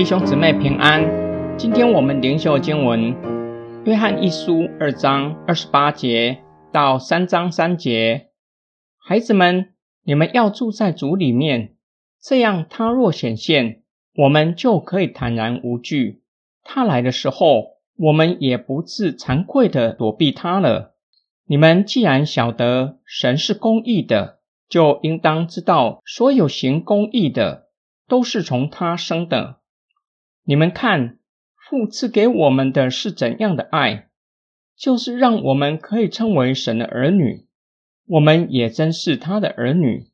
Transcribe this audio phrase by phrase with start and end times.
[0.00, 1.58] 弟兄姊妹平安。
[1.58, 3.14] 今天我们灵修经文
[3.84, 6.38] 《约翰一书》二章二十八节
[6.72, 8.30] 到三章三节。
[8.96, 11.74] 孩子们，你们要住在主里面，
[12.18, 13.82] 这样他若显现，
[14.14, 16.22] 我们就可以坦然无惧。
[16.64, 20.94] 他来的时候，我们也不自惭愧的躲避他了。
[21.44, 27.66] 你们既然晓得神是公义的，就应当知道，所有行公义的
[28.08, 29.59] 都是从他生的。
[30.44, 31.18] 你们看，
[31.56, 34.08] 父赐给我们的是怎样的爱，
[34.76, 37.46] 就是让我们可以称为神的儿女。
[38.06, 40.06] 我们也真是他的儿女。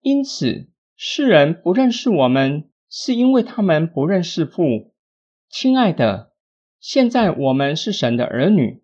[0.00, 4.92] 因此，世人不认识我们，是因为他们不认识父。
[5.48, 6.32] 亲爱的，
[6.78, 8.82] 现在我们是神的儿女，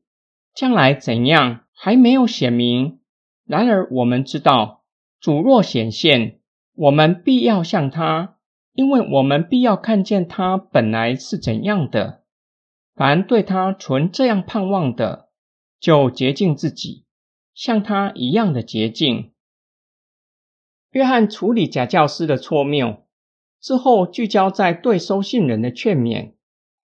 [0.55, 3.01] 将来怎样还没有显明。
[3.45, 4.85] 然而，我们知道，
[5.21, 6.41] 主若显现，
[6.75, 8.38] 我们必要向他。
[8.79, 12.23] 因为我们必要看见他本来是怎样的，
[12.95, 15.31] 凡对他存这样盼望的，
[15.81, 17.05] 就洁净自己，
[17.53, 19.33] 像他一样的洁净。
[20.93, 23.03] 约翰处理假教师的错谬
[23.61, 26.35] 之后，聚焦在对收信人的劝勉，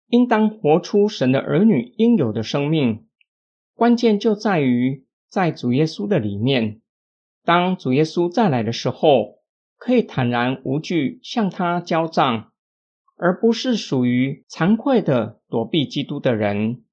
[0.08, 3.06] 应当活出神的儿女应有的生命。
[3.74, 6.82] 关键就在于在主耶稣的里面，
[7.42, 9.39] 当主耶稣再来的时候。
[9.80, 12.52] 可以坦然无惧向他交账，
[13.16, 16.84] 而不是属于惭愧的躲避基督的人。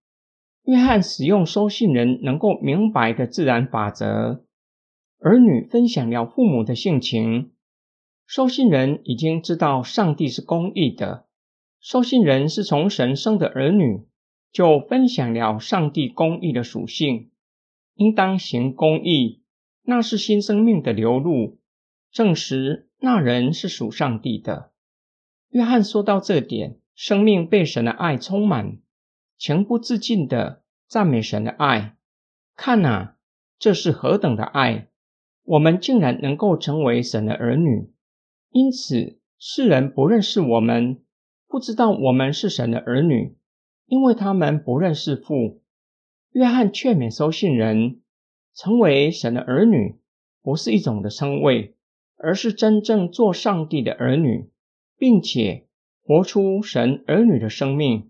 [0.63, 4.45] 约翰使用收信人能够明白的自然法则。
[5.19, 7.51] 儿女分享了父母的性情，
[8.25, 11.25] 收信人已经知道上帝是公义的。
[11.81, 14.05] 收信人是从神生的儿女，
[14.53, 17.31] 就分享了上帝公义的属性，
[17.95, 19.43] 应当行公义，
[19.83, 21.56] 那是新生命的流露。
[22.17, 24.71] 证实那人是属上帝的。
[25.49, 28.79] 约翰说到这点，生命被神的爱充满，
[29.37, 31.95] 情不自禁的赞美神的爱。
[32.55, 33.17] 看啊，
[33.59, 34.87] 这是何等的爱！
[35.43, 37.93] 我们竟然能够成为神的儿女。
[38.49, 41.03] 因此，世人不认识我们，
[41.47, 43.37] 不知道我们是神的儿女，
[43.85, 45.61] 因为他们不认识父。
[46.31, 48.01] 约翰劝勉收信人，
[48.55, 49.99] 成为神的儿女，
[50.41, 51.76] 不是一种的称谓。
[52.17, 54.49] 而是真正做上帝的儿女，
[54.97, 55.67] 并且
[56.03, 58.09] 活出神儿女的生命。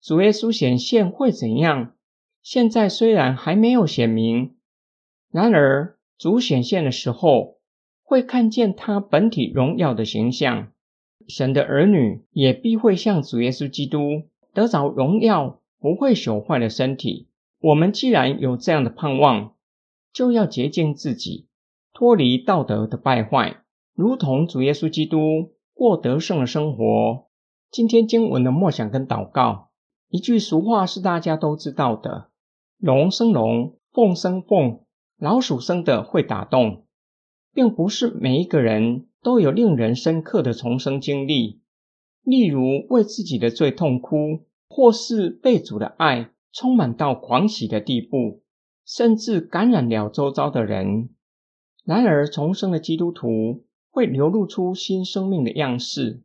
[0.00, 1.94] 主耶稣显现会怎样？
[2.42, 4.56] 现在虽然还没有显明，
[5.30, 7.58] 然而主显现的时候，
[8.02, 10.72] 会看见他本体荣耀的形象。
[11.26, 14.22] 神的儿女也必会像主耶稣基督
[14.54, 17.28] 得着荣耀、不会朽坏的身体。
[17.60, 19.54] 我们既然有这样的盼望，
[20.12, 21.47] 就要洁净自己。
[21.98, 27.26] 脱离道德的败坏，如同主耶稣基督过得胜的生活。
[27.72, 29.70] 今天经文的默想跟祷告，
[30.08, 32.28] 一句俗话是大家都知道的
[32.78, 34.84] ：“龙生龙，凤生凤，
[35.18, 36.84] 老鼠生的会打洞。”
[37.52, 41.62] 并不是每一个人都有令人深刻的重生经历，
[42.22, 48.44] 例如为自己的罪痛哭，或是被主的爱充满到狂喜的地步，
[48.86, 51.08] 甚至感染了周遭的人。
[51.88, 56.22] 然而，重生的基督徒会流露出新生命的样式。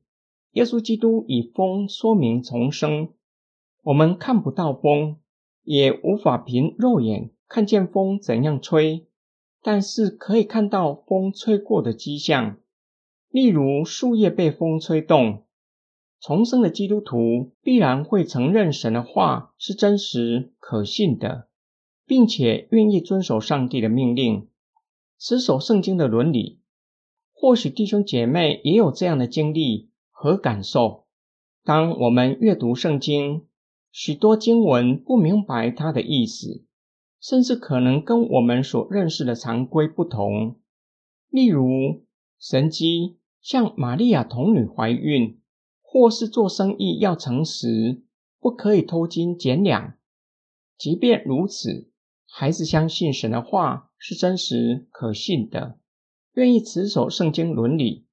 [0.51, 3.13] 耶稣基督以风说明重生。
[3.81, 5.19] 我们看不到风，
[5.63, 9.07] 也无法凭肉眼看见风怎样吹，
[9.61, 12.57] 但是可以看到风吹过的迹象，
[13.29, 15.45] 例如树叶被风吹动。
[16.19, 21.47] 重生的基督徒必然会承认神的话是真实可信的，
[22.05, 24.49] 并且愿意遵守上帝的命令。
[25.25, 26.59] 持守圣经的伦理，
[27.31, 31.05] 或许弟兄姐妹也有这样的经历和感受。
[31.63, 33.47] 当我们阅读圣经，
[33.89, 36.65] 许多经文不明白它的意思，
[37.21, 40.59] 甚至可能跟我们所认识的常规不同。
[41.29, 42.03] 例如，
[42.37, 45.39] 神机像玛利亚童女怀孕，
[45.81, 48.03] 或是做生意要诚实，
[48.41, 49.93] 不可以偷斤减两。
[50.77, 51.92] 即便如此，
[52.35, 53.91] 还是相信神的话。
[54.05, 55.79] 是真实可信的，
[56.33, 58.05] 愿意持守圣经伦理，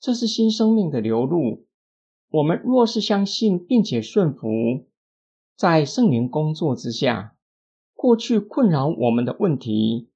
[0.00, 1.66] 这是新生命的流露。
[2.30, 4.88] 我们若是相信并且顺服，
[5.54, 7.36] 在圣灵工作之下，
[7.92, 10.08] 过去困扰我们的问题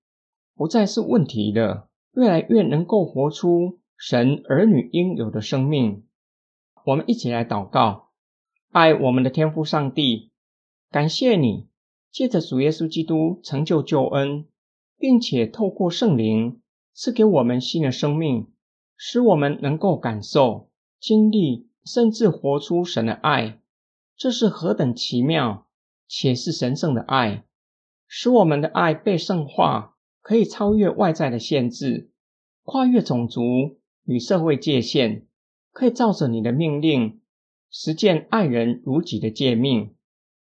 [0.55, 6.07] 不再是问题了，越来越能够活出神儿女应有的生命。
[6.87, 8.09] 我们一起来祷告，
[8.71, 10.31] 爱我们的天父上帝，
[10.91, 11.69] 感谢你
[12.15, 14.47] 借着主耶稣基督成就救恩。
[14.97, 16.63] 并且透过圣灵
[16.95, 18.47] 赐给我们新的生命，
[18.97, 23.61] 使我们能够感受、经历甚至活出神的爱。
[24.17, 25.67] 这是何等奇妙
[26.09, 27.45] 且是神圣的爱，
[28.07, 32.11] 使我们的爱被圣化，可以超越外在的限制，
[32.63, 33.43] 跨越种族
[34.05, 35.27] 与社会界限，
[35.73, 37.21] 可以照着你的命令
[37.69, 39.95] 实践爱人如己的诫命。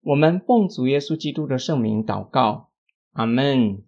[0.03, 2.69] 我们奉主耶稣基督的圣名祷告，
[3.13, 3.83] 阿门。